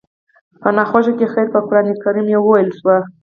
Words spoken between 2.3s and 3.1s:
کې ويل شوي.